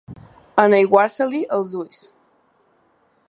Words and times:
Enaiguar-se-li 0.63 1.43
els 1.59 1.77
ulls. 1.83 2.01